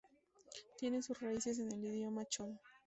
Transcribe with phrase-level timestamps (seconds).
[0.79, 2.59] Tiene sus raíces en el idioma chol.